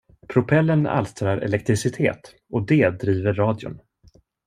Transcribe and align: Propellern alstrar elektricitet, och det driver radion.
Propellern 0.27 0.87
alstrar 0.87 1.37
elektricitet, 1.37 2.35
och 2.53 2.65
det 2.65 2.89
driver 2.89 3.33
radion. 3.33 3.79